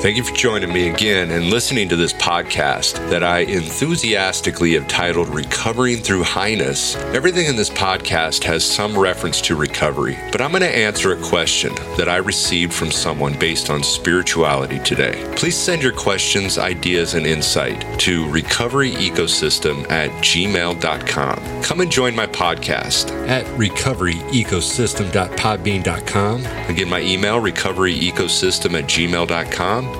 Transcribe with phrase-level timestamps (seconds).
[0.00, 4.88] Thank you for joining me again and listening to this podcast that I enthusiastically have
[4.88, 6.96] titled Recovering Through Highness.
[6.96, 11.22] Everything in this podcast has some reference to recovery, but I'm going to answer a
[11.22, 15.22] question that I received from someone based on spirituality today.
[15.36, 21.62] Please send your questions, ideas, and insight to recoveryecosystem at gmail.com.
[21.62, 26.46] Come and join my podcast at recoveryecosystem.podbean.com.
[26.70, 29.90] Again, my email, recoveryecosystem at gmail.com.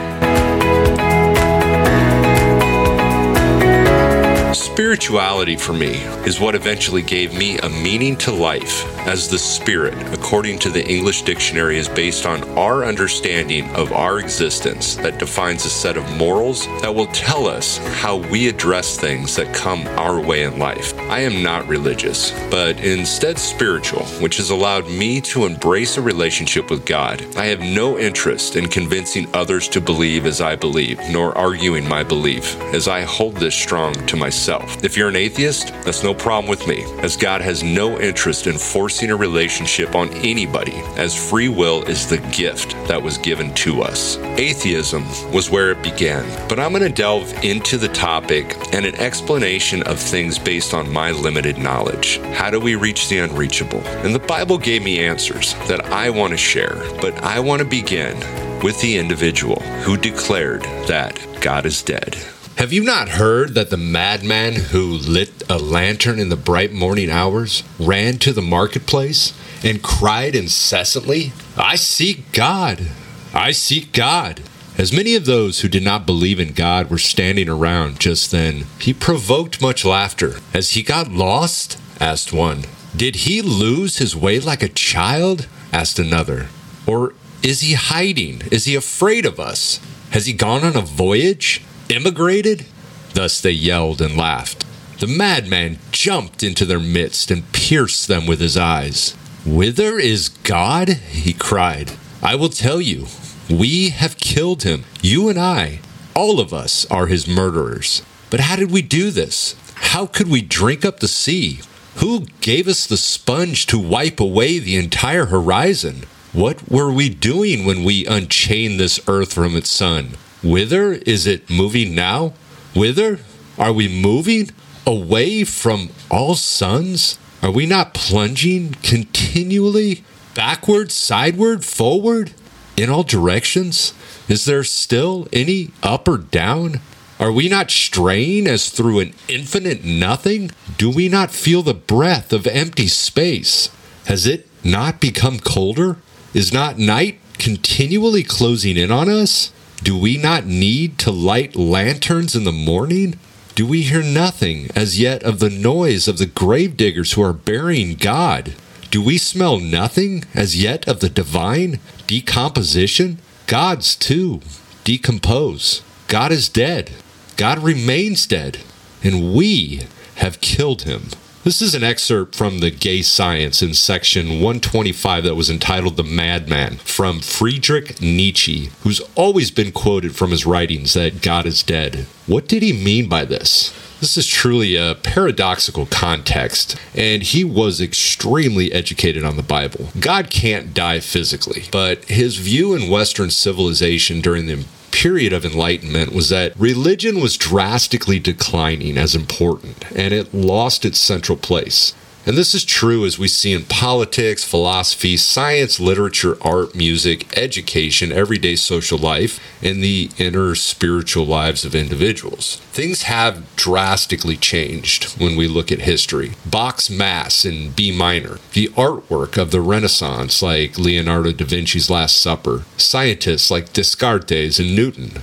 [4.81, 9.93] Spirituality for me is what eventually gave me a meaning to life, as the Spirit,
[10.15, 15.67] according to the English dictionary, is based on our understanding of our existence that defines
[15.67, 20.19] a set of morals that will tell us how we address things that come our
[20.19, 20.99] way in life.
[21.11, 26.71] I am not religious, but instead spiritual, which has allowed me to embrace a relationship
[26.71, 27.23] with God.
[27.37, 32.03] I have no interest in convincing others to believe as I believe, nor arguing my
[32.03, 34.70] belief, as I hold this strong to myself.
[34.83, 38.57] If you're an atheist, that's no problem with me, as God has no interest in
[38.57, 43.83] forcing a relationship on anybody, as free will is the gift that was given to
[43.83, 44.17] us.
[44.39, 48.95] Atheism was where it began, but I'm going to delve into the topic and an
[48.97, 52.19] explanation of things based on my limited knowledge.
[52.35, 53.81] How do we reach the unreachable?
[54.05, 57.69] And the Bible gave me answers that I want to share, but I want to
[57.69, 58.17] begin
[58.63, 62.17] with the individual who declared that God is dead.
[62.61, 67.09] Have you not heard that the madman who lit a lantern in the bright morning
[67.09, 69.33] hours ran to the marketplace
[69.65, 72.89] and cried incessantly, I seek God!
[73.33, 74.43] I seek God!
[74.77, 78.67] As many of those who did not believe in God were standing around just then,
[78.79, 80.35] he provoked much laughter.
[80.53, 81.81] Has he got lost?
[81.99, 82.67] asked one.
[82.95, 85.49] Did he lose his way like a child?
[85.73, 86.49] asked another.
[86.87, 88.43] Or is he hiding?
[88.53, 89.81] Is he afraid of us?
[90.11, 91.63] Has he gone on a voyage?
[91.91, 92.67] Immigrated?
[93.15, 94.65] Thus they yelled and laughed.
[95.01, 99.15] The madman jumped into their midst and pierced them with his eyes.
[99.45, 100.89] Whither is God?
[100.89, 101.93] he cried.
[102.23, 103.07] I will tell you.
[103.49, 105.81] We have killed him, you and I.
[106.15, 108.03] All of us are his murderers.
[108.29, 109.57] But how did we do this?
[109.75, 111.61] How could we drink up the sea?
[111.97, 116.05] Who gave us the sponge to wipe away the entire horizon?
[116.33, 120.11] What were we doing when we unchained this earth from its sun?
[120.43, 122.33] Whither is it moving now?
[122.75, 123.21] Whither
[123.59, 124.51] are we moving?
[124.87, 127.19] Away from all suns?
[127.43, 130.03] Are we not plunging continually?
[130.35, 132.33] Backward, sideward, forward?
[132.77, 133.93] In all directions?
[134.29, 136.81] Is there still any up or down?
[137.19, 140.51] Are we not straying as through an infinite nothing?
[140.79, 143.69] Do we not feel the breath of empty space?
[144.07, 145.99] Has it not become colder?
[146.33, 149.53] Is not night continually closing in on us?
[149.83, 153.19] Do we not need to light lanterns in the morning?
[153.55, 157.95] Do we hear nothing as yet of the noise of the gravediggers who are burying
[157.95, 158.55] God?
[158.91, 163.19] Do we smell nothing as yet of the divine decomposition?
[163.47, 164.41] God's too
[164.85, 165.83] decompose.
[166.09, 166.91] God is dead.
[167.37, 168.59] God remains dead.
[169.03, 169.87] And we
[170.17, 171.09] have killed him.
[171.43, 176.03] This is an excerpt from the Gay Science in section 125 that was entitled The
[176.03, 182.05] Madman from Friedrich Nietzsche, who's always been quoted from his writings that God is dead.
[182.27, 183.73] What did he mean by this?
[184.01, 189.89] This is truly a paradoxical context, and he was extremely educated on the Bible.
[189.99, 194.67] God can't die physically, but his view in Western civilization during the
[195.01, 200.99] period of enlightenment was that religion was drastically declining as important and it lost its
[200.99, 201.95] central place.
[202.27, 208.13] And this is true as we see in politics, philosophy, science, literature, art, music, education,
[208.13, 212.57] everyday social life, and the inner spiritual lives of individuals.
[212.73, 216.33] Things have drastically changed when we look at history.
[216.45, 222.21] Bach's Mass in B minor, the artwork of the Renaissance, like Leonardo da Vinci's Last
[222.21, 225.23] Supper, scientists like Descartes and Newton,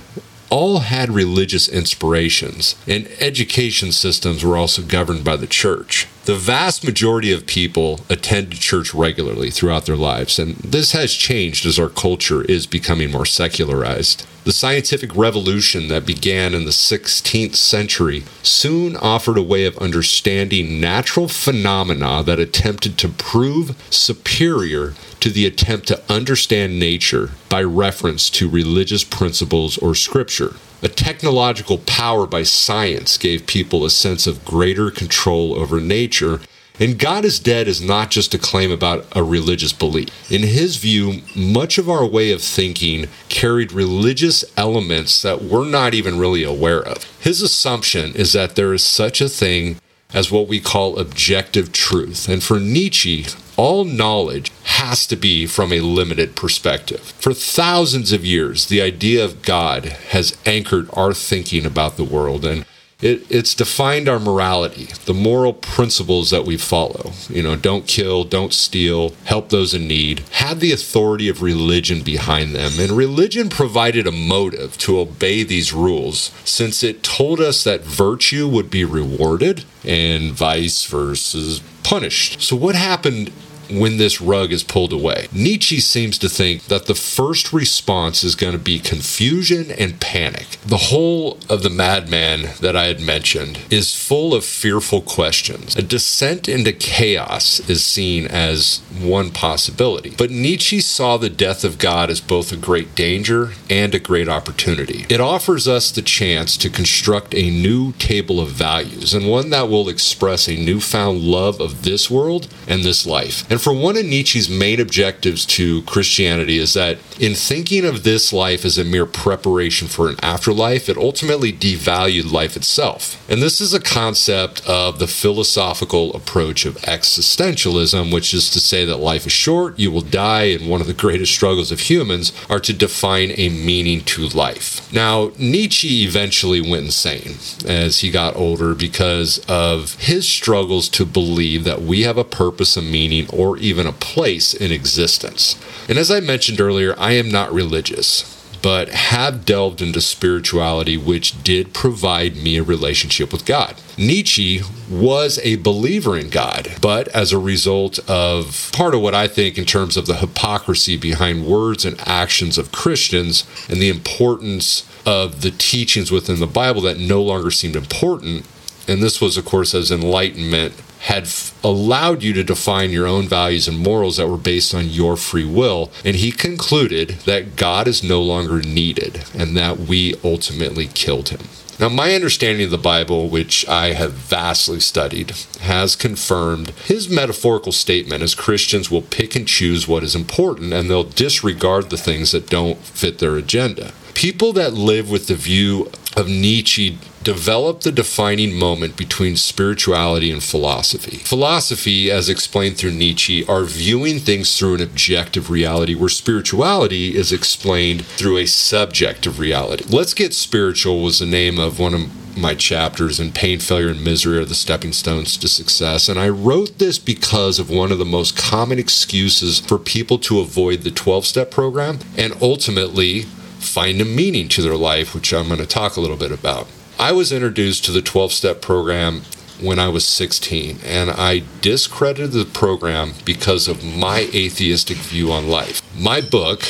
[0.50, 6.08] all had religious inspirations, and education systems were also governed by the church.
[6.28, 11.64] The vast majority of people attend church regularly throughout their lives, and this has changed
[11.64, 14.26] as our culture is becoming more secularized.
[14.44, 20.82] The scientific revolution that began in the 16th century soon offered a way of understanding
[20.82, 28.28] natural phenomena that attempted to prove superior to the attempt to understand nature by reference
[28.28, 30.56] to religious principles or scripture.
[30.80, 36.40] A technological power by science gave people a sense of greater control over nature
[36.80, 40.30] And God is dead is not just a claim about a religious belief.
[40.30, 45.92] In his view, much of our way of thinking carried religious elements that we're not
[45.92, 47.04] even really aware of.
[47.20, 49.80] His assumption is that there is such a thing
[50.14, 52.28] as what we call objective truth.
[52.28, 53.26] And for Nietzsche,
[53.56, 57.00] all knowledge has to be from a limited perspective.
[57.00, 62.44] For thousands of years, the idea of God has anchored our thinking about the world
[62.44, 62.64] and
[63.00, 67.12] it, it's defined our morality, the moral principles that we follow.
[67.28, 72.02] You know, don't kill, don't steal, help those in need, had the authority of religion
[72.02, 72.72] behind them.
[72.78, 78.48] And religion provided a motive to obey these rules since it told us that virtue
[78.48, 82.42] would be rewarded and vice versa punished.
[82.42, 83.30] So, what happened
[83.70, 85.28] when this rug is pulled away.
[85.32, 90.58] Nietzsche seems to think that the first response is going to be confusion and panic.
[90.66, 95.76] The whole of the madman that I had mentioned is full of fearful questions.
[95.76, 100.14] A descent into chaos is seen as one possibility.
[100.16, 104.28] But Nietzsche saw the death of God as both a great danger and a great
[104.28, 105.06] opportunity.
[105.08, 109.68] It offers us the chance to construct a new table of values and one that
[109.68, 113.48] will express a newfound love of this world and this life.
[113.50, 118.04] And and for one of Nietzsche's main objectives to Christianity is that in thinking of
[118.04, 123.20] this life as a mere preparation for an afterlife, it ultimately devalued life itself.
[123.28, 128.84] And this is a concept of the philosophical approach of existentialism, which is to say
[128.84, 132.32] that life is short, you will die, and one of the greatest struggles of humans
[132.48, 134.88] are to define a meaning to life.
[134.92, 141.64] Now, Nietzsche eventually went insane as he got older because of his struggles to believe
[141.64, 145.58] that we have a purpose, a meaning, or or even a place in existence.
[145.88, 151.42] And as I mentioned earlier, I am not religious but have delved into spirituality, which
[151.42, 153.76] did provide me a relationship with God.
[153.96, 159.28] Nietzsche was a believer in God, but as a result of part of what I
[159.28, 164.88] think in terms of the hypocrisy behind words and actions of Christians and the importance
[165.06, 168.46] of the teachings within the Bible that no longer seemed important,
[168.86, 173.28] and this was, of course, as enlightenment had f- allowed you to define your own
[173.28, 175.90] values and morals that were based on your free will.
[176.04, 181.40] And he concluded that God is no longer needed and that we ultimately killed him.
[181.80, 185.30] Now, my understanding of the Bible, which I have vastly studied,
[185.60, 190.90] has confirmed his metaphorical statement as Christians will pick and choose what is important and
[190.90, 193.92] they'll disregard the things that don't fit their agenda.
[194.14, 200.42] People that live with the view of Nietzsche develop the defining moment between spirituality and
[200.42, 201.18] philosophy.
[201.18, 207.32] Philosophy, as explained through Nietzsche, are viewing things through an objective reality, where spirituality is
[207.32, 209.84] explained through a subjective reality.
[209.88, 214.02] Let's Get Spiritual was the name of one of my chapters, and pain, failure, and
[214.02, 216.08] misery are the stepping stones to success.
[216.08, 220.40] And I wrote this because of one of the most common excuses for people to
[220.40, 223.26] avoid the 12 step program and ultimately
[223.58, 226.68] find a meaning to their life, which I'm going to talk a little bit about.
[226.98, 229.22] I was introduced to the 12 step program
[229.60, 235.48] when I was 16, and I discredited the program because of my atheistic view on
[235.48, 235.82] life.
[235.98, 236.62] My book,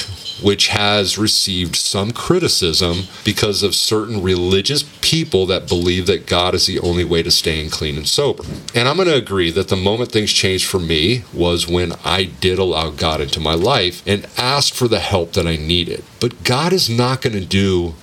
[0.42, 6.66] which has received some criticism because of certain religious people that believe that God is
[6.66, 8.44] the only way to staying clean and sober.
[8.74, 12.24] And I'm going to agree that the moment things changed for me was when I
[12.24, 16.04] did allow God into my life and asked for the help that I needed.
[16.20, 17.94] But God is not going to do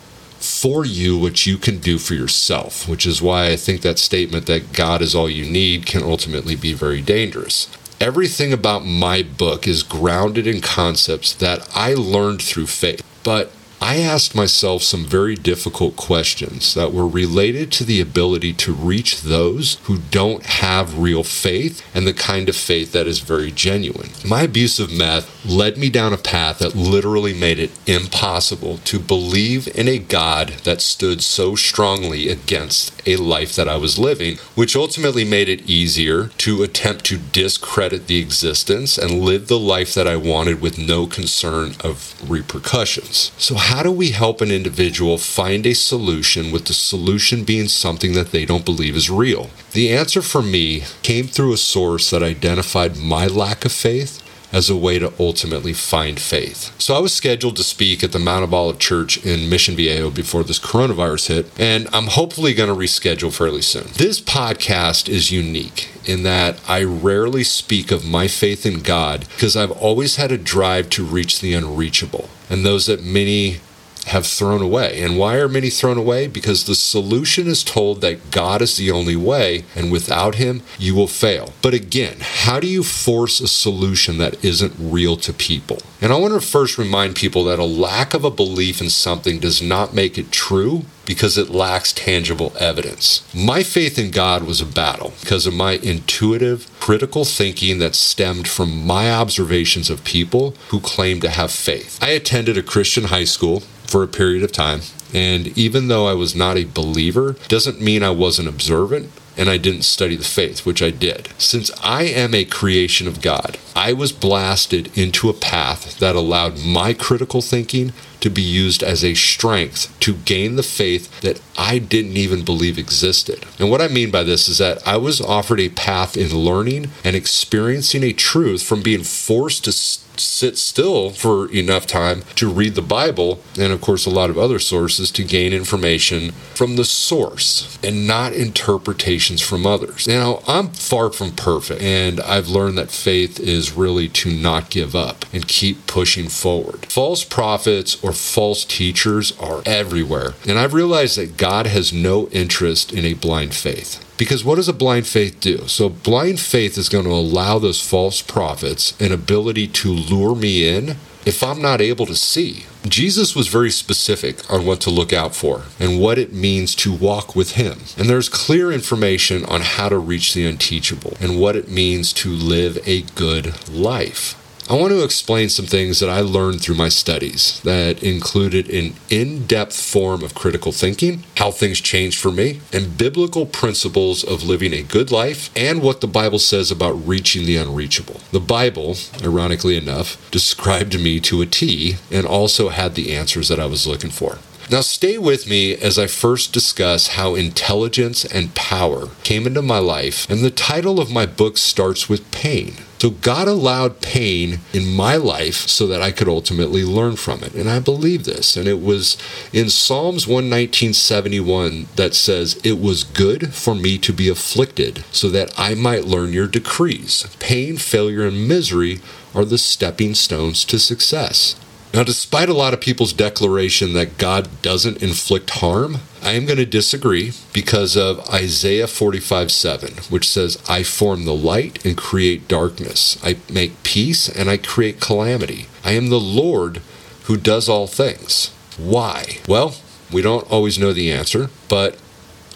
[0.45, 4.45] for you what you can do for yourself, which is why I think that statement
[4.45, 7.67] that God is all you need can ultimately be very dangerous.
[8.01, 13.51] Everything about my book is grounded in concepts that I learned through faith, but
[13.85, 19.21] I asked myself some very difficult questions that were related to the ability to reach
[19.21, 24.09] those who don't have real faith and the kind of faith that is very genuine.
[24.27, 28.97] My abuse of meth led me down a path that literally made it impossible to
[28.97, 34.37] believe in a God that stood so strongly against a life that I was living,
[34.55, 39.93] which ultimately made it easier to attempt to discredit the existence and live the life
[39.93, 43.31] that I wanted with no concern of repercussions.
[43.37, 48.13] So, how do we help an individual find a solution with the solution being something
[48.13, 49.49] that they don't believe is real?
[49.71, 54.24] The answer for me came through a source that identified my lack of faith
[54.55, 56.73] as a way to ultimately find faith.
[56.81, 60.09] So I was scheduled to speak at the Mount of Olive Church in Mission Viejo
[60.09, 63.87] before this coronavirus hit, and I'm hopefully going to reschedule fairly soon.
[63.97, 69.57] This podcast is unique in that I rarely speak of my faith in God because
[69.57, 73.59] I've always had a drive to reach the unreachable and those that many
[74.05, 75.01] have thrown away.
[75.01, 76.27] And why are many thrown away?
[76.27, 80.95] Because the solution is told that God is the only way, and without Him, you
[80.95, 81.53] will fail.
[81.61, 85.79] But again, how do you force a solution that isn't real to people?
[86.01, 89.39] And I want to first remind people that a lack of a belief in something
[89.39, 93.27] does not make it true because it lacks tangible evidence.
[93.33, 98.47] My faith in God was a battle because of my intuitive, critical thinking that stemmed
[98.47, 101.99] from my observations of people who claim to have faith.
[102.01, 104.81] I attended a Christian high school for a period of time,
[105.13, 109.57] and even though I was not a believer, doesn't mean I wasn't observant and I
[109.57, 111.29] didn't study the faith, which I did.
[111.37, 116.63] Since I am a creation of God, I was blasted into a path that allowed
[116.63, 121.79] my critical thinking to be used as a strength to gain the faith that I
[121.79, 123.45] didn't even believe existed.
[123.59, 126.91] And what I mean by this is that I was offered a path in learning
[127.03, 129.71] and experiencing a truth from being forced to
[130.19, 134.37] sit still for enough time to read the Bible and, of course, a lot of
[134.37, 140.07] other sources to gain information from the source and not interpretations from others.
[140.07, 144.95] Now, I'm far from perfect, and I've learned that faith is really to not give
[144.95, 146.85] up and keep pushing forward.
[146.85, 152.93] False prophets or false teachers are everywhere, and I've realized that God has no interest
[152.93, 153.99] in a blind faith.
[154.15, 155.67] Because what does a blind faith do?
[155.67, 160.69] So, blind faith is going to allow those false prophets an ability to lure me
[160.69, 162.65] in if I'm not able to see.
[162.87, 166.93] Jesus was very specific on what to look out for and what it means to
[166.93, 167.79] walk with Him.
[167.97, 172.29] And there's clear information on how to reach the unteachable and what it means to
[172.29, 174.39] live a good life.
[174.67, 178.95] I want to explain some things that I learned through my studies that included an
[179.11, 184.43] in depth form of critical thinking, how things changed for me, and biblical principles of
[184.43, 188.21] living a good life, and what the Bible says about reaching the unreachable.
[188.31, 193.59] The Bible, ironically enough, described me to a T and also had the answers that
[193.59, 194.39] I was looking for.
[194.71, 199.77] Now, stay with me as I first discuss how intelligence and power came into my
[199.77, 202.73] life, and the title of my book starts with pain.
[202.97, 207.53] So, God allowed pain in my life so that I could ultimately learn from it.
[207.53, 208.57] And I believe this.
[208.57, 209.17] And it was
[209.53, 215.53] in Psalms 119.71 that says, It was good for me to be afflicted so that
[215.59, 217.27] I might learn your decrees.
[217.39, 219.01] Pain, failure, and misery
[219.35, 221.55] are the stepping stones to success.
[221.95, 226.57] Now, despite a lot of people's declaration that God doesn't inflict harm, I am going
[226.57, 232.49] to disagree because of Isaiah 45 7, which says, I form the light and create
[232.49, 233.17] darkness.
[233.23, 235.67] I make peace and I create calamity.
[235.85, 236.81] I am the Lord
[237.27, 238.53] who does all things.
[238.77, 239.37] Why?
[239.47, 239.75] Well,
[240.11, 241.97] we don't always know the answer, but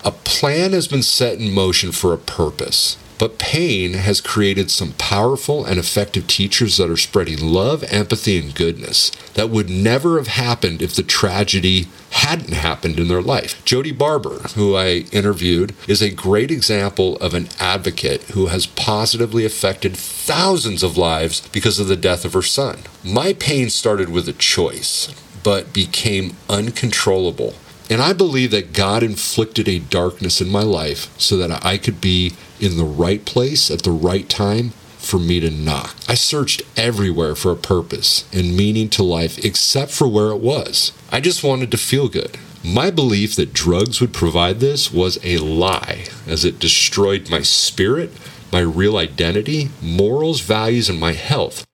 [0.04, 2.98] a plan has been set in motion for a purpose.
[3.20, 8.56] But pain has created some powerful and effective teachers that are spreading love, empathy, and
[8.56, 13.64] goodness that would never have happened if the tragedy hadn't happened in their life.
[13.66, 19.46] Jody Barber, who I interviewed, is a great example of an advocate who has positively
[19.46, 22.80] affected thousands of lives because of the death of her son.
[23.04, 27.54] My pain started with a choice, but became uncontrollable.
[27.90, 32.00] And I believe that God inflicted a darkness in my life so that I could
[32.00, 35.96] be in the right place at the right time for me to knock.
[36.08, 40.92] I searched everywhere for a purpose and meaning to life except for where it was.
[41.12, 42.38] I just wanted to feel good.
[42.64, 48.12] My belief that drugs would provide this was a lie, as it destroyed my spirit,
[48.52, 51.66] my real identity, morals, values, and my health.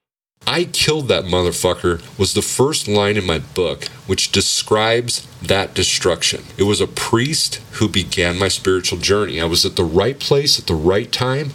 [0.47, 6.43] I killed that motherfucker was the first line in my book, which describes that destruction.
[6.57, 9.41] It was a priest who began my spiritual journey.
[9.41, 11.51] I was at the right place at the right time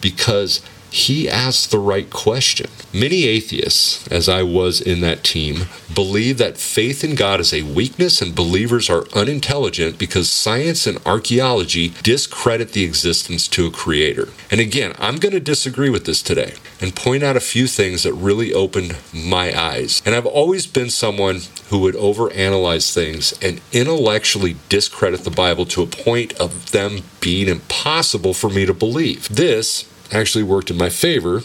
[0.00, 2.70] because he asked the right question.
[2.92, 7.62] Many atheists, as I was in that team, believe that faith in God is a
[7.62, 14.28] weakness and believers are unintelligent because science and archaeology discredit the existence to a creator.
[14.50, 18.02] And again, I'm going to disagree with this today and point out a few things
[18.04, 20.02] that really opened my eyes.
[20.06, 25.82] And I've always been someone who would overanalyze things and intellectually discredit the Bible to
[25.82, 29.28] a point of them being impossible for me to believe.
[29.28, 31.42] This actually worked in my favor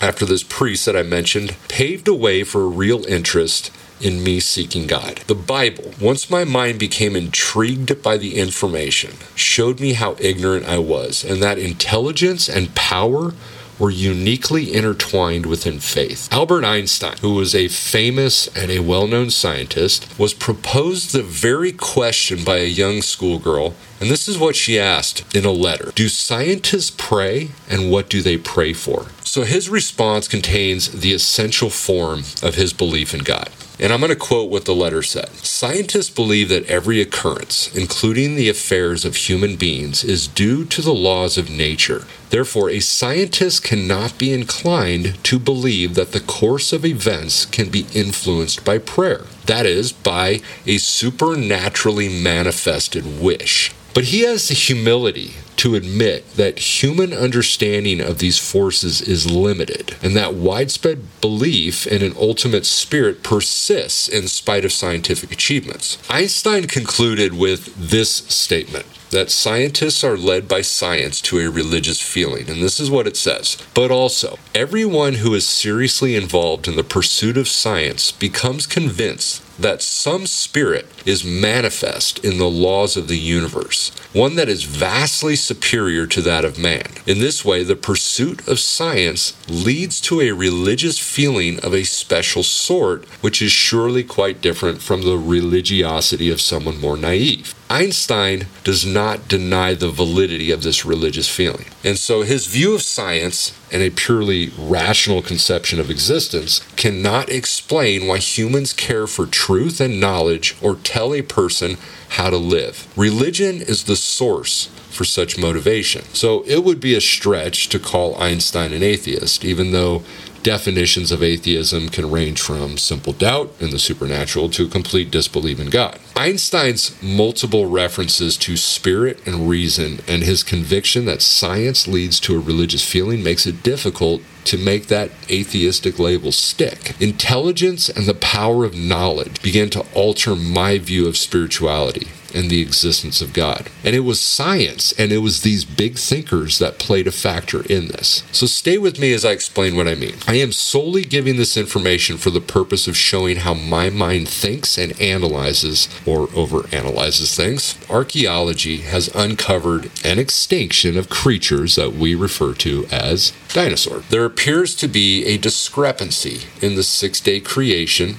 [0.00, 3.70] after this priest that I mentioned paved a way for a real interest
[4.00, 5.18] in me seeking God.
[5.28, 10.78] The Bible, once my mind became intrigued by the information, showed me how ignorant I
[10.78, 13.32] was and that intelligence and power
[13.78, 16.28] were uniquely intertwined within faith.
[16.32, 21.72] Albert Einstein, who was a famous and a well known scientist, was proposed the very
[21.72, 26.08] question by a young schoolgirl, and this is what she asked in a letter Do
[26.08, 29.06] scientists pray, and what do they pray for?
[29.24, 33.48] So his response contains the essential form of his belief in God.
[33.80, 38.36] And I'm going to quote what the letter said Scientists believe that every occurrence, including
[38.36, 42.04] the affairs of human beings, is due to the laws of nature.
[42.32, 47.84] Therefore, a scientist cannot be inclined to believe that the course of events can be
[47.92, 53.70] influenced by prayer, that is, by a supernaturally manifested wish.
[53.92, 59.94] But he has the humility to admit that human understanding of these forces is limited
[60.02, 65.98] and that widespread belief in an ultimate spirit persists in spite of scientific achievements.
[66.10, 72.50] Einstein concluded with this statement that scientists are led by science to a religious feeling.
[72.50, 73.58] And this is what it says.
[73.74, 79.82] But also, everyone who is seriously involved in the pursuit of science becomes convinced that
[79.82, 86.06] some spirit is manifest in the laws of the universe, one that is vastly superior
[86.06, 86.86] to that of man.
[87.06, 92.42] In this way, the pursuit of science leads to a religious feeling of a special
[92.42, 97.54] sort, which is surely quite different from the religiosity of someone more naive.
[97.68, 101.66] Einstein does not deny the validity of this religious feeling.
[101.84, 108.06] And so his view of science and a purely rational conception of existence cannot explain
[108.06, 111.78] why humans care for truth and knowledge or tell a person
[112.12, 112.86] how to live.
[112.96, 116.04] Religion is the source for such motivation.
[116.12, 120.02] So it would be a stretch to call Einstein an atheist, even though
[120.42, 125.70] definitions of atheism can range from simple doubt in the supernatural to complete disbelief in
[125.70, 125.98] God.
[126.16, 132.40] Einstein's multiple references to spirit and reason and his conviction that science leads to a
[132.40, 137.00] religious feeling makes it difficult to make that atheistic label stick.
[137.00, 142.60] Intelligence and the power of knowledge began to alter my view of spirituality and the
[142.60, 143.68] existence of God.
[143.84, 147.88] And it was science and it was these big thinkers that played a factor in
[147.88, 148.24] this.
[148.32, 150.14] So stay with me as I explain what I mean.
[150.26, 154.78] I am solely giving this information for the purpose of showing how my mind thinks
[154.78, 157.76] and analyzes or overanalyzes things.
[157.90, 164.06] Archaeology has uncovered an extinction of creatures that we refer to as dinosaurs.
[164.08, 168.16] There appears to be a discrepancy in the six day creation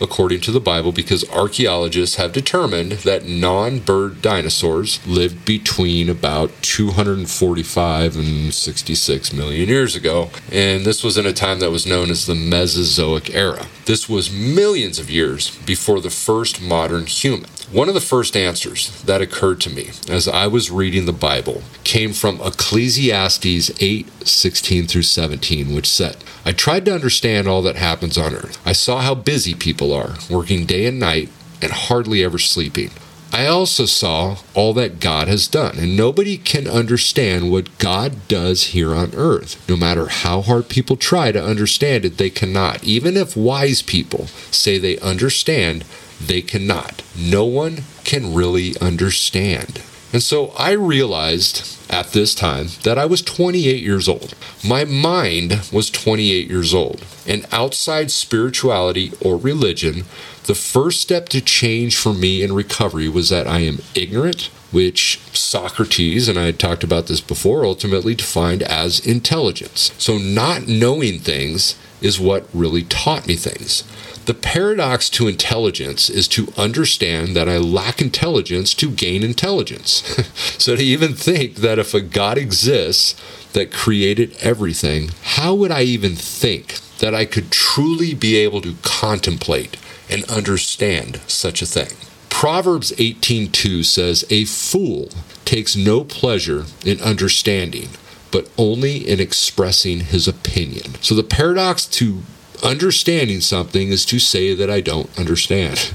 [0.00, 6.50] according to the Bible, because archaeologists have determined that non bird dinosaurs lived between about
[6.62, 10.30] 245 and 66 million years ago.
[10.52, 13.66] And this was in a time that was known as the Mesozoic era.
[13.86, 17.50] This was millions of years before the first modern human.
[17.70, 21.62] One of the first answers that occurred to me as I was reading the Bible
[21.84, 27.76] came from Ecclesiastes 8 16 through 17, which said, I tried to understand all that
[27.76, 28.58] happens on earth.
[28.64, 31.28] I saw how busy people are, working day and night
[31.60, 32.90] and hardly ever sleeping.
[33.32, 38.68] I also saw all that God has done, and nobody can understand what God does
[38.68, 39.62] here on earth.
[39.68, 42.82] No matter how hard people try to understand it, they cannot.
[42.82, 45.84] Even if wise people say they understand,
[46.20, 47.02] they cannot.
[47.16, 49.82] No one can really understand.
[50.12, 54.34] And so I realized at this time that I was 28 years old.
[54.66, 57.04] My mind was 28 years old.
[57.26, 60.04] And outside spirituality or religion,
[60.44, 65.20] the first step to change for me in recovery was that I am ignorant, which
[65.32, 69.92] Socrates, and I had talked about this before, ultimately defined as intelligence.
[69.98, 73.84] So not knowing things is what really taught me things.
[74.28, 80.02] The paradox to intelligence is to understand that I lack intelligence to gain intelligence.
[80.58, 83.14] so to even think that if a God exists
[83.54, 88.76] that created everything, how would I even think that I could truly be able to
[88.82, 89.78] contemplate
[90.10, 91.96] and understand such a thing?
[92.28, 95.08] Proverbs 18:2 says, "A fool
[95.46, 97.88] takes no pleasure in understanding,
[98.30, 102.24] but only in expressing his opinion." So the paradox to
[102.62, 105.92] understanding something is to say that I don't understand.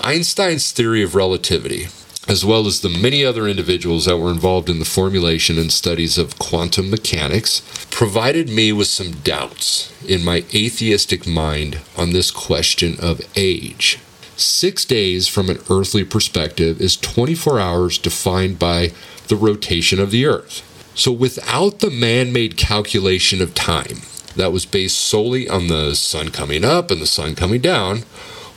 [0.00, 1.88] Einstein's theory of relativity,
[2.28, 6.18] as well as the many other individuals that were involved in the formulation and studies
[6.18, 12.96] of quantum mechanics, provided me with some doubts in my atheistic mind on this question
[13.00, 13.98] of age.
[14.36, 18.92] Six days from an earthly perspective is 24 hours defined by
[19.28, 20.62] the rotation of the earth.
[20.94, 24.02] So, without the man made calculation of time,
[24.36, 27.98] that was based solely on the sun coming up and the sun coming down.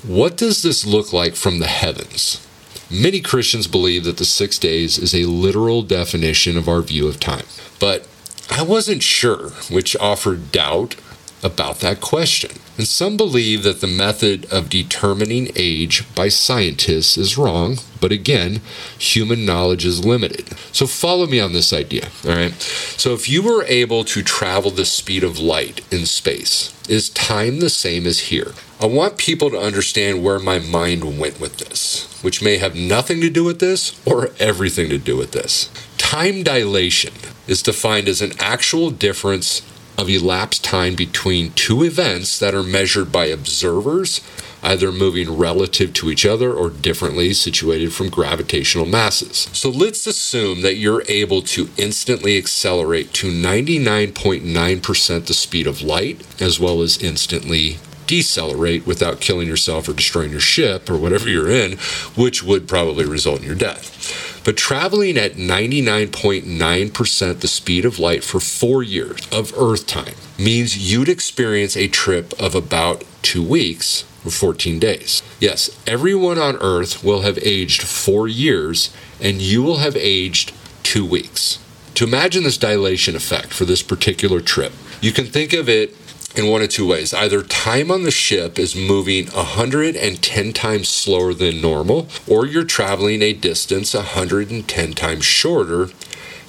[0.06, 2.46] What does this look like from the heavens?
[2.92, 7.20] Many Christians believe that the six days is a literal definition of our view of
[7.20, 7.46] time.
[7.80, 8.08] But
[8.50, 10.96] I wasn't sure, which offered doubt
[11.44, 12.52] about that question.
[12.80, 18.62] And some believe that the method of determining age by scientists is wrong, but again,
[18.98, 20.58] human knowledge is limited.
[20.72, 22.54] So follow me on this idea, all right?
[22.54, 27.60] So if you were able to travel the speed of light in space, is time
[27.60, 28.54] the same as here?
[28.80, 33.20] I want people to understand where my mind went with this, which may have nothing
[33.20, 35.70] to do with this or everything to do with this.
[35.98, 37.13] Time dilation
[37.46, 39.68] is defined as an actual difference
[39.99, 44.21] of elapsed time between two events that are measured by observers,
[44.63, 49.49] either moving relative to each other or differently situated from gravitational masses.
[49.51, 56.41] So let's assume that you're able to instantly accelerate to 99.9% the speed of light,
[56.41, 61.51] as well as instantly decelerate without killing yourself or destroying your ship or whatever you're
[61.51, 61.77] in,
[62.15, 64.29] which would probably result in your death.
[64.49, 70.91] But traveling at 99.9% the speed of light for four years of Earth time means
[70.91, 75.21] you'd experience a trip of about two weeks or 14 days.
[75.39, 81.05] Yes, everyone on Earth will have aged four years, and you will have aged two
[81.05, 81.59] weeks.
[81.93, 85.95] To imagine this dilation effect for this particular trip, you can think of it
[86.36, 87.13] in one of two ways.
[87.13, 93.22] Either time on the ship is moving 110 times slower than normal, or you're traveling
[93.22, 95.89] a distance 110 times shorter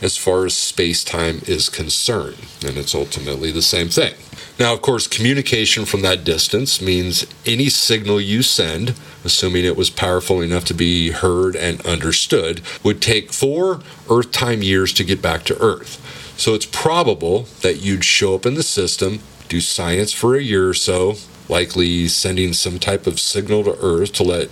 [0.03, 2.47] as far as space time is concerned.
[2.64, 4.14] And it's ultimately the same thing.
[4.59, 9.90] Now, of course, communication from that distance means any signal you send, assuming it was
[9.90, 15.23] powerful enough to be heard and understood, would take four Earth time years to get
[15.23, 15.99] back to Earth.
[16.38, 20.68] So it's probable that you'd show up in the system do science for a year
[20.68, 21.16] or so,
[21.48, 24.48] likely sending some type of signal to Earth to let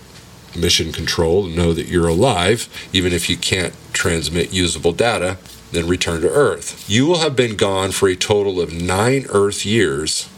[0.57, 5.39] mission control know that you're alive, even if you can't transmit usable data,
[5.71, 6.85] then return to Earth.
[6.91, 10.29] You will have been gone for a total of nine Earth years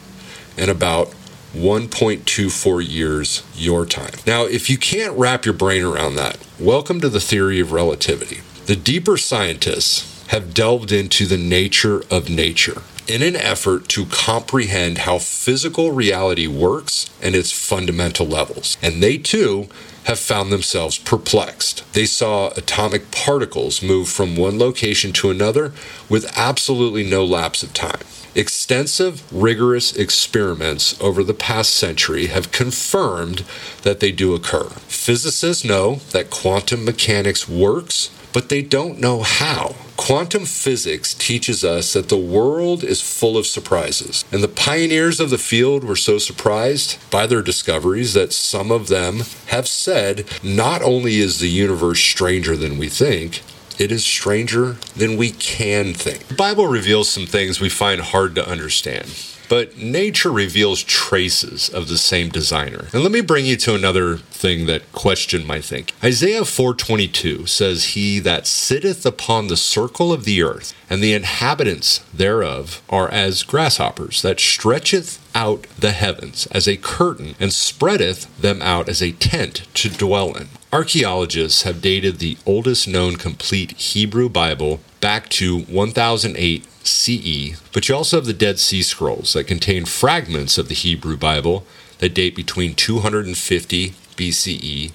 [0.59, 1.15] and about
[1.55, 4.13] 1.24 years your time.
[4.27, 8.41] Now, if you can't wrap your brain around that, welcome to the theory of relativity.
[8.67, 14.99] The deeper scientists have delved into the nature of nature in an effort to comprehend
[14.99, 18.79] how physical reality works and its fundamental levels.
[18.81, 19.69] And they too
[20.05, 21.83] have found themselves perplexed.
[21.93, 25.73] They saw atomic particles move from one location to another
[26.09, 28.01] with absolutely no lapse of time.
[28.37, 33.45] Extensive, rigorous experiments over the past century have confirmed
[33.83, 34.69] that they do occur.
[34.87, 39.75] Physicists know that quantum mechanics works but they don't know how.
[40.01, 45.29] Quantum physics teaches us that the world is full of surprises, and the pioneers of
[45.29, 50.81] the field were so surprised by their discoveries that some of them have said not
[50.81, 53.43] only is the universe stranger than we think,
[53.79, 56.27] it is stranger than we can think.
[56.29, 59.05] The Bible reveals some things we find hard to understand
[59.51, 62.87] but nature reveals traces of the same designer.
[62.93, 65.97] And let me bring you to another thing that questioned my thinking.
[66.05, 72.01] Isaiah 4:22 says he that sitteth upon the circle of the earth and the inhabitants
[72.15, 78.63] thereof are as grasshoppers that stretcheth out the heavens as a curtain and spreadeth them
[78.63, 80.49] out as a tent to dwell in.
[80.73, 87.95] Archaeologists have dated the oldest known complete Hebrew Bible back to 1008 CE, but you
[87.95, 91.65] also have the Dead Sea Scrolls that contain fragments of the Hebrew Bible
[91.99, 94.93] that date between 250 BCE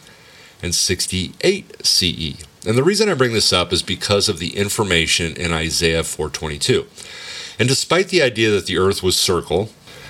[0.62, 2.44] and 68 CE.
[2.68, 6.88] And the reason I bring this up is because of the information in Isaiah 422.
[7.60, 9.70] And despite the idea that the earth was circle,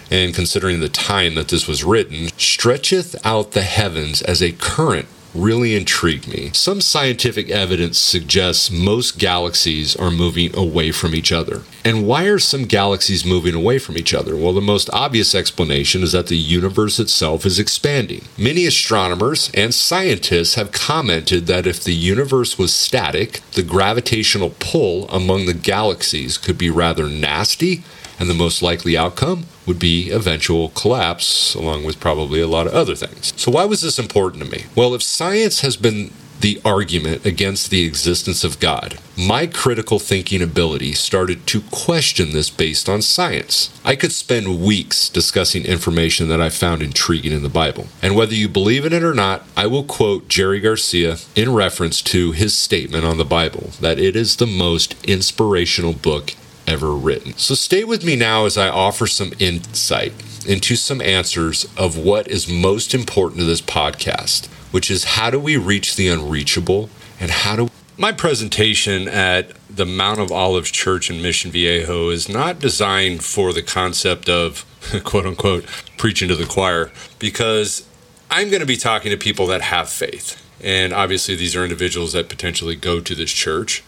[0.09, 5.07] and considering the time that this was written, stretcheth out the heavens as a current
[5.35, 6.49] really intrigued me.
[6.53, 11.63] Some scientific evidence suggests most galaxies are moving away from each other.
[11.83, 14.35] And why are some galaxies moving away from each other?
[14.35, 18.23] Well, the most obvious explanation is that the universe itself is expanding.
[18.37, 25.07] Many astronomers and scientists have commented that if the universe was static, the gravitational pull
[25.09, 27.83] among the galaxies could be rather nasty
[28.19, 32.73] and the most likely outcome would be eventual collapse, along with probably a lot of
[32.73, 33.33] other things.
[33.35, 34.65] So, why was this important to me?
[34.75, 40.41] Well, if science has been the argument against the existence of God, my critical thinking
[40.41, 43.71] ability started to question this based on science.
[43.83, 47.87] I could spend weeks discussing information that I found intriguing in the Bible.
[48.01, 52.01] And whether you believe in it or not, I will quote Jerry Garcia in reference
[52.03, 56.35] to his statement on the Bible that it is the most inspirational book
[56.67, 57.33] ever written.
[57.37, 60.13] So stay with me now as I offer some insight
[60.47, 65.39] into some answers of what is most important to this podcast, which is how do
[65.39, 71.09] we reach the unreachable and how do my presentation at the Mount of Olives Church
[71.09, 74.65] in Mission Viejo is not designed for the concept of
[75.03, 75.65] quote unquote,
[75.97, 77.87] preaching to the choir, because
[78.29, 80.41] I'm going to be talking to people that have faith.
[80.61, 83.83] And obviously, these are individuals that potentially go to this church.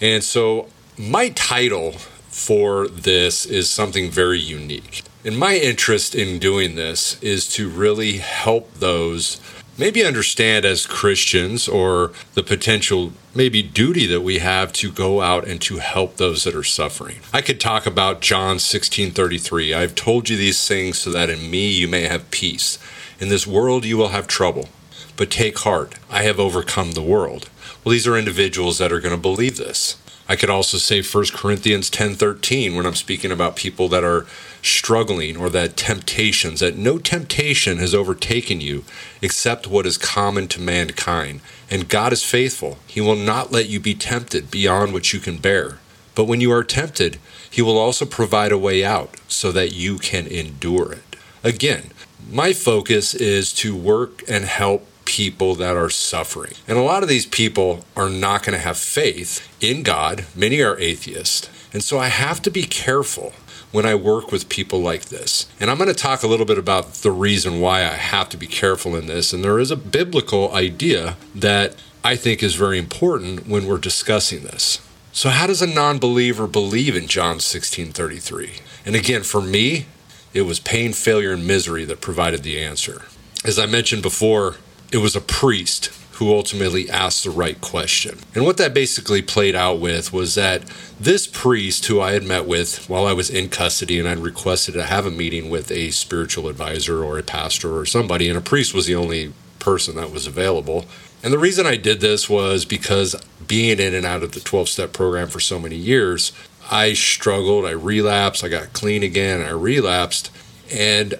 [0.00, 0.68] And so,
[0.98, 1.96] my title
[2.32, 5.02] for this is something very unique.
[5.24, 9.40] And my interest in doing this is to really help those
[9.78, 15.46] maybe understand as Christians or the potential maybe duty that we have to go out
[15.46, 17.16] and to help those that are suffering.
[17.32, 19.72] I could talk about John 16:33.
[19.72, 22.78] I've told you these things so that in me you may have peace.
[23.20, 24.68] In this world you will have trouble,
[25.16, 25.94] but take heart.
[26.10, 27.48] I have overcome the world.
[27.84, 29.96] Well, these are individuals that are going to believe this.
[30.28, 34.26] I could also say 1 Corinthians 10:13 when I'm speaking about people that are
[34.62, 38.84] struggling or that temptations that no temptation has overtaken you
[39.20, 41.40] except what is common to mankind.
[41.70, 42.78] And God is faithful.
[42.86, 45.78] He will not let you be tempted beyond what you can bear.
[46.14, 47.18] But when you are tempted,
[47.50, 51.16] he will also provide a way out so that you can endure it.
[51.42, 51.90] Again,
[52.30, 56.52] my focus is to work and help people that are suffering.
[56.66, 60.26] And a lot of these people are not going to have faith in God.
[60.34, 61.48] Many are atheists.
[61.72, 63.32] And so I have to be careful
[63.72, 65.46] when I work with people like this.
[65.58, 68.36] And I'm going to talk a little bit about the reason why I have to
[68.36, 69.32] be careful in this.
[69.32, 74.42] And there is a biblical idea that I think is very important when we're discussing
[74.42, 74.80] this.
[75.12, 78.60] So how does a non-believer believe in John 16:33?
[78.84, 79.86] And again, for me,
[80.34, 83.02] it was pain, failure and misery that provided the answer.
[83.44, 84.56] As I mentioned before,
[84.92, 88.18] it was a priest who ultimately asked the right question.
[88.34, 90.62] And what that basically played out with was that
[91.00, 94.74] this priest, who I had met with while I was in custody and I'd requested
[94.74, 98.42] to have a meeting with a spiritual advisor or a pastor or somebody, and a
[98.42, 100.84] priest was the only person that was available.
[101.22, 104.68] And the reason I did this was because being in and out of the 12
[104.68, 106.32] step program for so many years,
[106.70, 110.30] I struggled, I relapsed, I got clean again, I relapsed.
[110.70, 111.14] And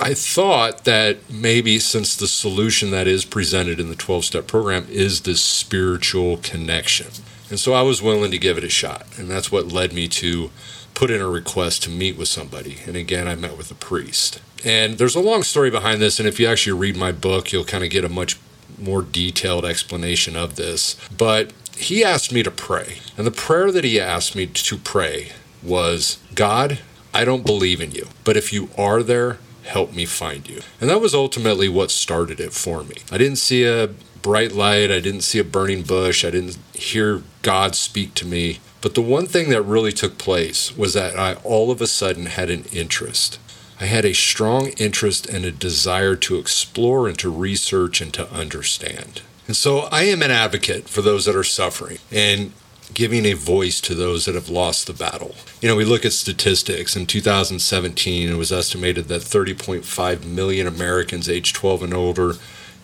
[0.00, 4.86] I thought that maybe since the solution that is presented in the 12 step program
[4.88, 7.08] is this spiritual connection.
[7.50, 9.06] And so I was willing to give it a shot.
[9.18, 10.50] And that's what led me to
[10.94, 12.78] put in a request to meet with somebody.
[12.86, 14.40] And again, I met with a priest.
[14.64, 16.18] And there's a long story behind this.
[16.18, 18.38] And if you actually read my book, you'll kind of get a much
[18.78, 20.96] more detailed explanation of this.
[21.16, 22.98] But he asked me to pray.
[23.16, 25.32] And the prayer that he asked me to pray
[25.62, 26.78] was God,
[27.12, 28.06] I don't believe in you.
[28.24, 30.60] But if you are there, help me find you.
[30.80, 32.96] And that was ultimately what started it for me.
[33.10, 33.90] I didn't see a
[34.22, 38.60] bright light, I didn't see a burning bush, I didn't hear God speak to me.
[38.80, 42.26] But the one thing that really took place was that I all of a sudden
[42.26, 43.38] had an interest.
[43.80, 48.30] I had a strong interest and a desire to explore and to research and to
[48.32, 49.22] understand.
[49.46, 51.98] And so I am an advocate for those that are suffering.
[52.10, 52.52] And
[52.94, 55.34] giving a voice to those that have lost the battle.
[55.60, 56.96] You know, we look at statistics.
[56.96, 62.34] In 2017, it was estimated that 30.5 million Americans aged 12 and older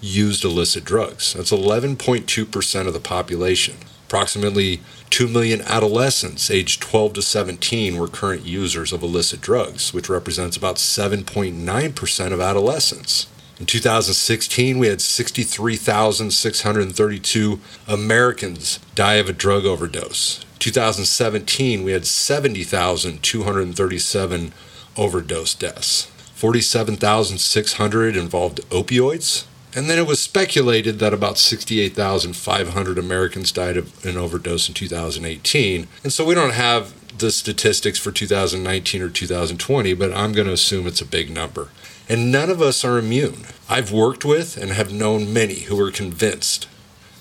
[0.01, 1.33] used illicit drugs.
[1.35, 3.77] That's 11.2% of the population.
[4.07, 10.09] Approximately 2 million adolescents aged 12 to 17 were current users of illicit drugs, which
[10.09, 13.27] represents about 7.9% of adolescents.
[13.61, 20.45] In 2016, we had 63,632 Americans die of a drug overdose.
[20.59, 24.53] 2017, we had 70,237
[24.97, 26.11] overdose deaths.
[26.35, 29.45] 47,600 involved opioids.
[29.77, 35.87] And then it was speculated that about 68,500 Americans died of an overdose in 2018.
[36.03, 40.53] And so we don't have the statistics for 2019 or 2020, but I'm going to
[40.53, 41.69] assume it's a big number.
[42.09, 43.47] And none of us are immune.
[43.69, 46.69] I've worked with and have known many who were convinced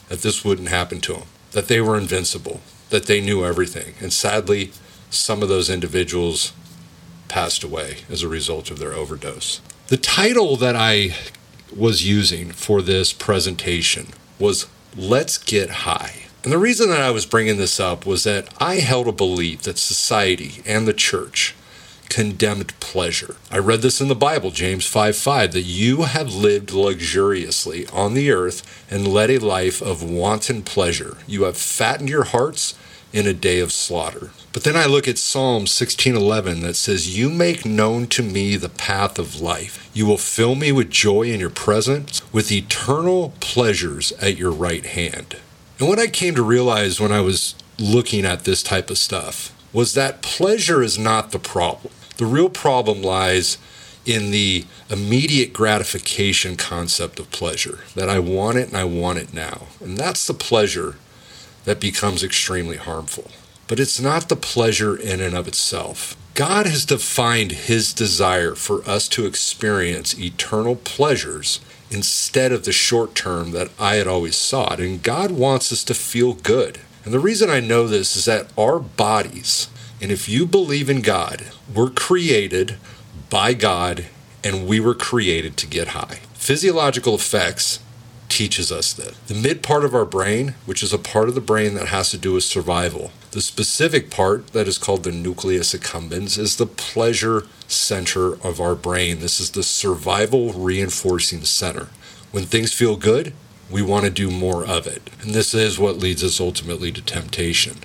[0.10, 3.96] that this wouldn't happen to them, that they were invincible, that they knew everything.
[4.02, 4.72] And sadly,
[5.10, 6.54] some of those individuals
[7.30, 9.62] passed away as a result of their overdose.
[9.88, 11.15] The title that I
[11.76, 16.24] was using for this presentation was Let's Get High.
[16.43, 19.62] And the reason that I was bringing this up was that I held a belief
[19.62, 21.56] that society and the church
[22.13, 23.36] condemned pleasure.
[23.49, 28.13] I read this in the Bible, James 5 5, that you have lived luxuriously on
[28.13, 31.17] the earth and led a life of wanton pleasure.
[31.26, 32.76] You have fattened your hearts
[33.12, 34.30] in a day of slaughter.
[34.52, 38.69] But then I look at Psalm 16:11 that says, "You make known to me the
[38.69, 39.89] path of life.
[39.91, 44.86] You will fill me with joy in your presence, with eternal pleasures at your right
[44.86, 45.38] hand."
[45.80, 49.52] And what I came to realize when I was looking at this type of stuff
[49.73, 51.91] was that pleasure is not the problem.
[52.17, 53.58] The real problem lies
[54.06, 59.34] in the immediate gratification concept of pleasure that I want it and I want it
[59.34, 59.67] now.
[59.80, 60.95] And that's the pleasure
[61.65, 63.32] that becomes extremely harmful.
[63.67, 66.17] But it's not the pleasure in and of itself.
[66.36, 73.15] God has defined his desire for us to experience eternal pleasures instead of the short
[73.15, 74.80] term that I had always sought.
[74.80, 76.80] And God wants us to feel good.
[77.06, 79.67] And the reason I know this is that our bodies,
[80.03, 82.75] and if you believe in God, we're created
[83.29, 84.07] by God
[84.43, 86.19] and we were created to get high.
[86.33, 87.79] Physiological effects
[88.27, 89.15] teaches us that.
[89.27, 92.11] The mid part of our brain, which is a part of the brain that has
[92.11, 96.65] to do with survival, the specific part that is called the nucleus accumbens is the
[96.65, 99.19] pleasure center of our brain.
[99.19, 101.87] This is the survival reinforcing center.
[102.31, 103.31] When things feel good,
[103.71, 105.09] we want to do more of it.
[105.21, 107.77] And this is what leads us ultimately to temptation.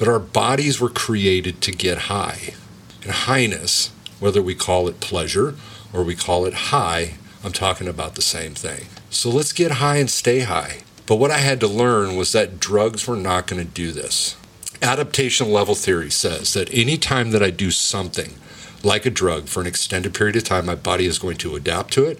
[0.00, 2.54] But our bodies were created to get high.
[3.02, 5.56] And highness, whether we call it pleasure
[5.92, 8.86] or we call it high, I'm talking about the same thing.
[9.10, 10.84] So let's get high and stay high.
[11.04, 14.38] But what I had to learn was that drugs were not going to do this.
[14.80, 18.36] Adaptation level theory says that any time that I do something
[18.82, 21.92] like a drug for an extended period of time, my body is going to adapt
[21.92, 22.18] to it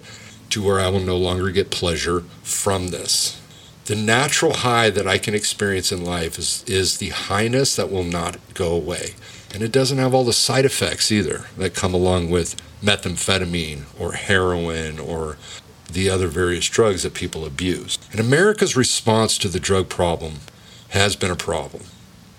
[0.51, 3.40] to where I will no longer get pleasure from this.
[3.85, 8.03] The natural high that I can experience in life is, is the highness that will
[8.03, 9.15] not go away.
[9.53, 14.13] And it doesn't have all the side effects either that come along with methamphetamine or
[14.13, 15.37] heroin or
[15.91, 17.97] the other various drugs that people abuse.
[18.11, 20.35] And America's response to the drug problem
[20.89, 21.83] has been a problem.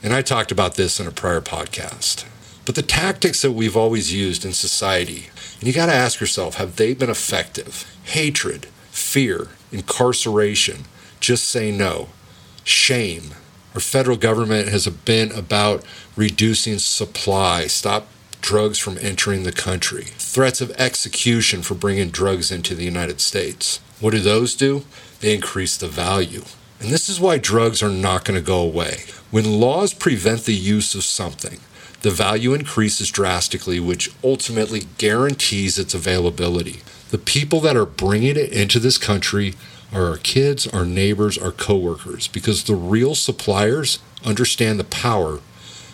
[0.02, 2.24] And I talked about this in a prior podcast.
[2.64, 5.26] But the tactics that we've always used in society,
[5.58, 7.92] and you got to ask yourself, have they been effective?
[8.04, 10.84] Hatred, fear, incarceration,
[11.22, 12.08] just say no,
[12.64, 13.34] shame.
[13.74, 15.84] Our federal government has been about
[16.16, 18.08] reducing supply, stop
[18.42, 23.80] drugs from entering the country, threats of execution for bringing drugs into the United States.
[24.00, 24.84] What do those do?
[25.20, 26.42] They increase the value.
[26.80, 29.04] And this is why drugs are not going to go away.
[29.30, 31.60] When laws prevent the use of something,
[32.00, 36.80] the value increases drastically, which ultimately guarantees its availability.
[37.10, 39.54] The people that are bringing it into this country
[39.92, 45.40] are our kids, our neighbors, our coworkers, because the real suppliers understand the power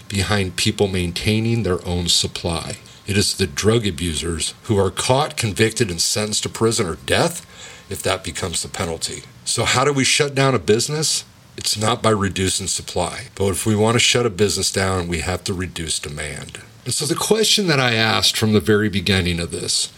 [0.08, 2.78] behind people maintaining their own supply.
[3.06, 7.44] It is the drug abusers who are caught, convicted, and sentenced to prison or death
[7.90, 9.22] if that becomes the penalty.
[9.44, 11.24] So, how do we shut down a business?
[11.56, 13.28] It's not by reducing supply.
[13.34, 16.61] But if we want to shut a business down, we have to reduce demand.
[16.84, 19.90] And so, the question that I asked from the very beginning of this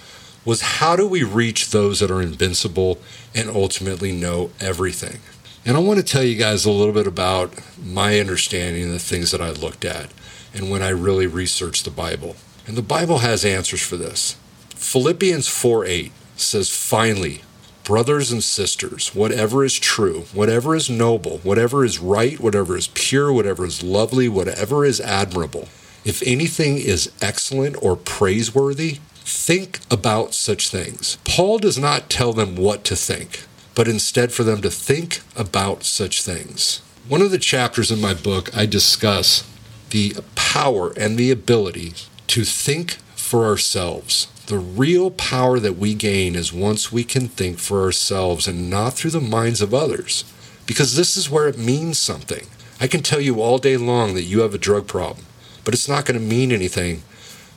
[0.45, 2.99] was how do we reach those that are invincible
[3.35, 5.21] and ultimately know everything?
[5.65, 8.99] And I want to tell you guys a little bit about my understanding of the
[8.99, 10.11] things that I looked at
[10.55, 12.37] and when I really researched the Bible.
[12.67, 14.37] And the Bible has answers for this.
[14.75, 17.43] Philippians 4 8 says, Finally,
[17.85, 23.33] brothers and sisters, whatever is true, whatever is noble, whatever is right, whatever is pure,
[23.33, 25.69] whatever is lovely, whatever is admirable,
[26.05, 28.99] if anything is excellent or praiseworthy,
[29.31, 31.19] think about such things.
[31.25, 35.85] Paul does not tell them what to think but instead for them to think about
[35.85, 36.83] such things.
[37.09, 39.49] One of the chapters in my book, I discuss
[39.91, 41.95] the power and the ability
[42.27, 44.27] to think for ourselves.
[44.47, 48.95] The real power that we gain is once we can think for ourselves and not
[48.95, 50.25] through the minds of others,
[50.67, 52.47] because this is where it means something.
[52.81, 55.25] I can tell you all day long that you have a drug problem,
[55.65, 57.03] but it's not going to mean anything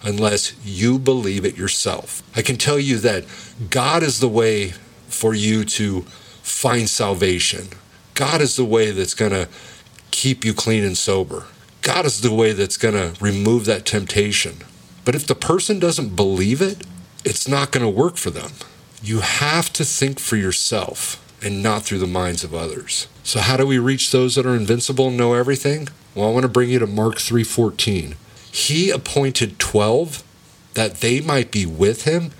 [0.04, 2.22] unless you believe it yourself.
[2.36, 3.26] I can tell you that
[3.70, 4.74] God is the way
[5.08, 6.02] for you to
[6.42, 7.70] find salvation.
[8.14, 9.48] God is the way that's going to
[10.12, 11.46] keep you clean and sober.
[11.82, 14.58] God is the way that's going to remove that temptation.
[15.06, 16.86] But if the person doesn't believe it,
[17.26, 18.52] it's not going to work for them.
[19.02, 23.08] You have to think for yourself and not through the minds of others.
[23.24, 25.90] So how do we reach those that are invincible and know everything?
[26.16, 28.16] Well, I want to bring you to Mark 3:14.
[28.54, 30.24] He appointed 12
[30.76, 32.32] that they might be with him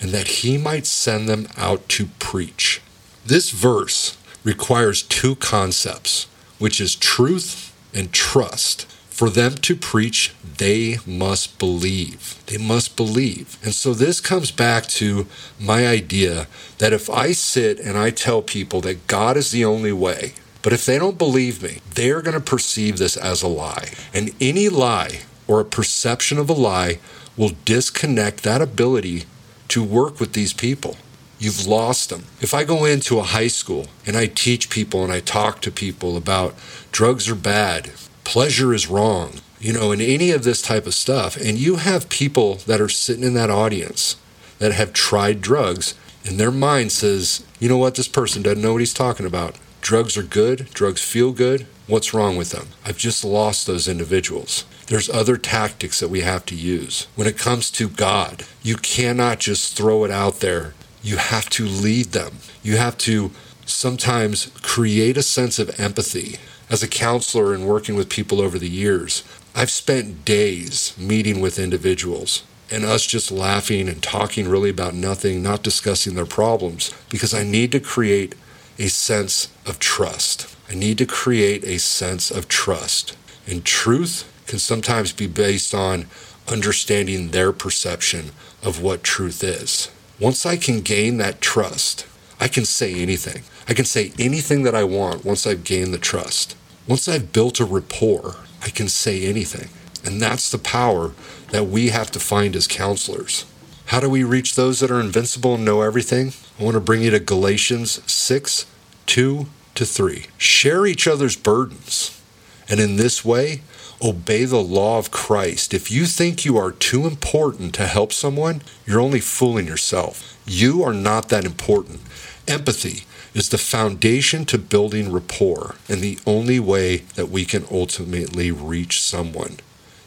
[0.00, 2.82] and that he might send them out to preach.
[3.24, 6.26] This verse requires two concepts,
[6.58, 8.86] which is truth and trust.
[9.08, 12.42] For them to preach, they must believe.
[12.46, 13.56] They must believe.
[13.62, 15.28] And so this comes back to
[15.60, 16.48] my idea
[16.78, 20.72] that if I sit and I tell people that God is the only way, but
[20.72, 23.90] if they don't believe me, they're going to perceive this as a lie.
[24.12, 25.20] And any lie
[25.52, 26.98] or a perception of a lie
[27.36, 29.24] will disconnect that ability
[29.68, 30.96] to work with these people.
[31.38, 32.24] You've lost them.
[32.40, 35.70] If I go into a high school and I teach people and I talk to
[35.70, 36.54] people about
[36.90, 37.90] drugs are bad,
[38.24, 42.08] pleasure is wrong, you know, and any of this type of stuff, and you have
[42.08, 44.16] people that are sitting in that audience
[44.58, 45.94] that have tried drugs,
[46.24, 49.58] and their mind says, you know what, this person doesn't know what he's talking about.
[49.82, 51.66] Drugs are good, drugs feel good.
[51.86, 52.68] What's wrong with them?
[52.86, 54.64] I've just lost those individuals.
[54.92, 57.06] There's other tactics that we have to use.
[57.14, 60.74] When it comes to God, you cannot just throw it out there.
[61.02, 62.40] You have to lead them.
[62.62, 63.30] You have to
[63.64, 66.36] sometimes create a sense of empathy.
[66.68, 69.24] As a counselor and working with people over the years,
[69.54, 75.42] I've spent days meeting with individuals and us just laughing and talking really about nothing,
[75.42, 78.34] not discussing their problems, because I need to create
[78.78, 80.54] a sense of trust.
[80.68, 83.16] I need to create a sense of trust.
[83.46, 86.04] And truth can sometimes be based on
[86.46, 88.32] understanding their perception
[88.62, 89.90] of what truth is.
[90.20, 92.04] Once I can gain that trust,
[92.38, 93.44] I can say anything.
[93.66, 96.54] I can say anything that I want once I've gained the trust.
[96.86, 99.70] Once I've built a rapport, I can say anything.
[100.04, 101.12] And that's the power
[101.50, 103.46] that we have to find as counselors.
[103.86, 106.34] How do we reach those that are invincible and know everything?
[106.60, 108.66] I want to bring you to Galatians 6
[109.06, 109.46] 2
[109.76, 110.26] to 3.
[110.36, 112.20] Share each other's burdens,
[112.68, 113.62] and in this way,
[114.02, 115.72] obey the law of Christ.
[115.72, 120.36] If you think you are too important to help someone, you're only fooling yourself.
[120.46, 122.00] You are not that important.
[122.48, 128.50] Empathy is the foundation to building rapport and the only way that we can ultimately
[128.50, 129.58] reach someone.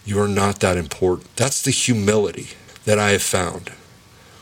[0.05, 1.35] You are not that important.
[1.35, 2.49] That's the humility
[2.83, 3.69] that I have found.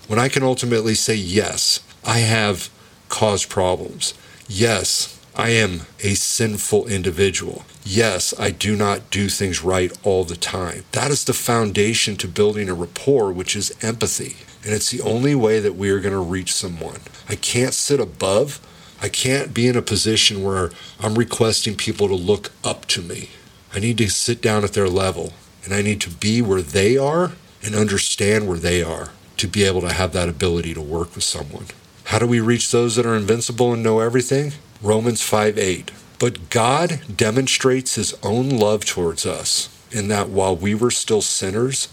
[0.08, 2.70] When I can ultimately say, yes, I have
[3.08, 4.14] caused problems.
[4.50, 7.64] Yes, I am a sinful individual.
[7.86, 10.86] Yes, I do not do things right all the time.
[10.94, 14.38] That is the foundation to building a rapport, which is empathy.
[14.64, 17.02] And it's the only way that we are going to reach someone.
[17.28, 18.62] I can't sit above
[19.04, 23.32] I can't be in a position where I'm requesting people to look up to me.
[23.74, 25.34] I need to sit down at their level
[25.66, 29.66] and I need to be where they are and understand where they are to be
[29.66, 31.66] able to have that ability to work with someone.
[32.06, 34.54] How do we reach those that are invincible and know everything?
[34.82, 35.92] Romans 5 8.
[36.24, 41.90] But God demonstrates his own love towards us in that while we were still sinners,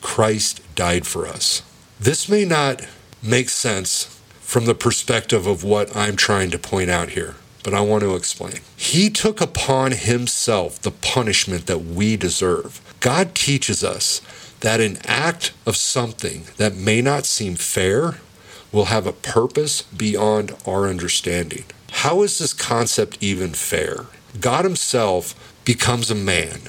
[0.00, 1.62] Christ died for us.
[1.98, 2.86] This may not
[3.24, 7.80] make sense from the perspective of what I'm trying to point out here, but I
[7.80, 8.60] want to explain.
[8.76, 12.80] He took upon himself the punishment that we deserve.
[13.00, 14.20] God teaches us
[14.60, 18.18] that an act of something that may not seem fair
[18.70, 21.64] will have a purpose beyond our understanding.
[22.02, 24.06] How is this concept even fair?
[24.40, 26.62] God Himself becomes a man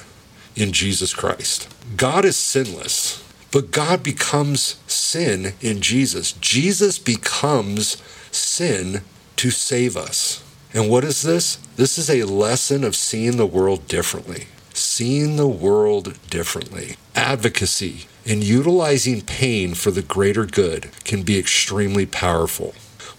[0.54, 1.68] in Jesus Christ.
[1.96, 3.20] God is sinless.
[3.50, 6.34] But God becomes sin in Jesus.
[6.34, 9.02] Jesus becomes sin
[9.34, 10.44] to save us.
[10.72, 11.56] And what is this?
[11.74, 14.46] This is a lesson of seeing the world differently.
[14.72, 16.94] Seeing the world differently.
[17.16, 22.72] Advocacy and utilizing pain for the greater good can be extremely powerful.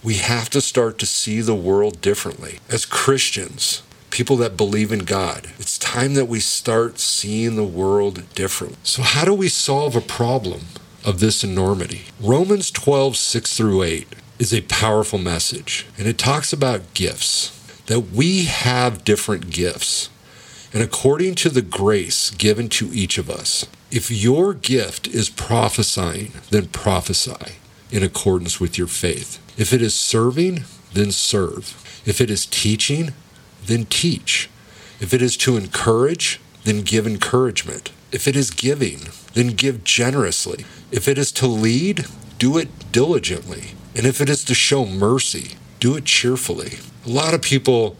[0.06, 2.60] We have to start to see the world differently.
[2.68, 5.48] As Christians, people that believe in God.
[5.58, 8.78] It's time that we start seeing the world differently.
[8.84, 10.66] So, how do we solve a problem
[11.04, 12.02] of this enormity?
[12.20, 14.06] Romans 12, 6 through 8
[14.38, 17.50] is a powerful message, and it talks about gifts,
[17.86, 20.08] that we have different gifts.
[20.72, 26.30] And according to the grace given to each of us, if your gift is prophesying,
[26.50, 27.56] then prophesy
[27.90, 29.42] in accordance with your faith.
[29.56, 32.02] If it is serving, then serve.
[32.04, 33.12] If it is teaching,
[33.64, 34.50] then teach.
[35.00, 37.92] If it is to encourage, then give encouragement.
[38.12, 40.64] If it is giving, then give generously.
[40.90, 42.06] If it is to lead,
[42.38, 43.72] do it diligently.
[43.94, 46.78] And if it is to show mercy, do it cheerfully.
[47.04, 47.96] A lot of people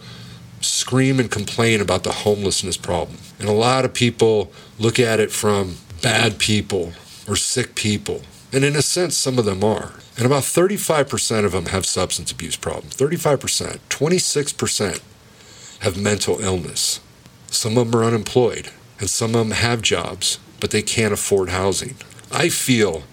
[0.60, 3.18] scream and complain about the homelessness problem.
[3.38, 6.92] And a lot of people look at it from bad people
[7.28, 8.22] or sick people.
[8.52, 9.94] And in a sense, some of them are.
[10.16, 12.96] And about 35% of them have substance abuse problems.
[12.96, 13.78] 35%.
[13.88, 15.00] 26%
[15.80, 17.00] have mental illness.
[17.48, 21.50] Some of them are unemployed, and some of them have jobs, but they can't afford
[21.50, 21.96] housing.
[22.32, 23.04] I feel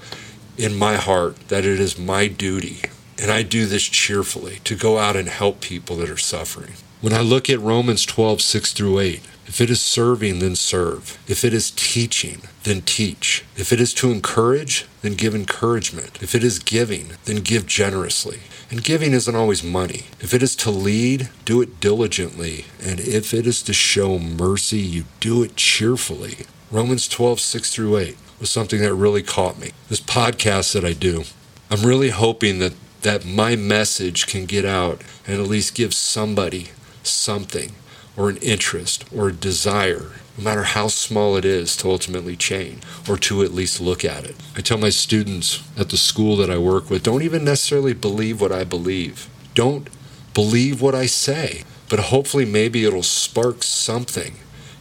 [0.57, 2.81] in my heart that it is my duty,
[3.19, 6.73] and I do this cheerfully, to go out and help people that are suffering.
[7.01, 9.21] When I look at Romans 12, 6 through 8,
[9.53, 11.19] if it is serving, then serve.
[11.27, 13.45] If it is teaching, then teach.
[13.55, 16.17] If it is to encourage, then give encouragement.
[16.23, 18.39] If it is giving, then give generously.
[18.71, 20.05] And giving isn't always money.
[20.19, 22.65] If it is to lead, do it diligently.
[22.83, 26.47] And if it is to show mercy, you do it cheerfully.
[26.71, 29.69] Romans 12, 6 through 8 was something that really caught me.
[29.87, 31.25] This podcast that I do,
[31.69, 32.73] I'm really hoping that,
[33.03, 36.71] that my message can get out and at least give somebody
[37.03, 37.73] something
[38.15, 42.83] or an interest or a desire, no matter how small it is, to ultimately change
[43.09, 44.35] or to at least look at it.
[44.55, 48.41] I tell my students at the school that I work with don't even necessarily believe
[48.41, 49.29] what I believe.
[49.53, 49.89] Don't
[50.33, 54.35] believe what I say, but hopefully maybe it'll spark something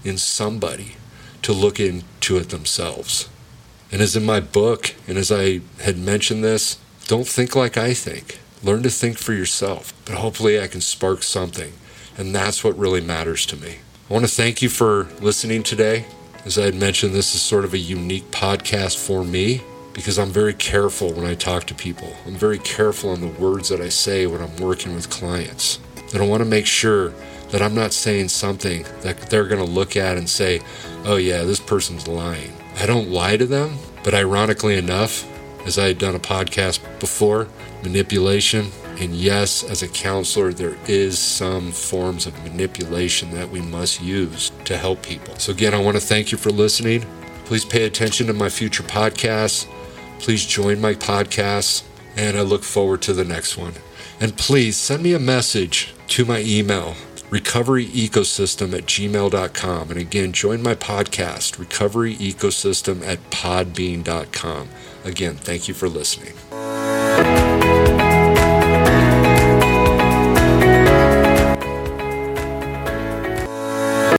[0.04, 0.96] in somebody
[1.42, 3.28] to look into it themselves.
[3.90, 7.92] And as in my book, and as I had mentioned this, don't think like I
[7.92, 8.38] think.
[8.62, 9.92] Learn to think for yourself.
[10.06, 11.72] But hopefully, I can spark something.
[12.18, 13.76] And that's what really matters to me.
[14.10, 16.06] I want to thank you for listening today.
[16.44, 20.30] As I had mentioned, this is sort of a unique podcast for me because I'm
[20.30, 22.12] very careful when I talk to people.
[22.26, 25.78] I'm very careful on the words that I say when I'm working with clients.
[26.12, 27.12] And I want to make sure
[27.50, 30.60] that I'm not saying something that they're going to look at and say,
[31.04, 32.52] oh, yeah, this person's lying.
[32.78, 35.28] I don't lie to them, but ironically enough,
[35.66, 37.48] as I had done a podcast before,
[37.82, 38.70] manipulation,
[39.02, 44.52] and yes, as a counselor, there is some forms of manipulation that we must use
[44.64, 45.34] to help people.
[45.38, 47.04] So, again, I want to thank you for listening.
[47.44, 49.66] Please pay attention to my future podcasts.
[50.20, 51.82] Please join my podcasts,
[52.16, 53.72] and I look forward to the next one.
[54.20, 56.94] And please send me a message to my email,
[57.30, 59.90] recoveryecosystem at gmail.com.
[59.90, 64.68] And again, join my podcast, Recovery Ecosystem at podbean.com.
[65.04, 66.34] Again, thank you for listening.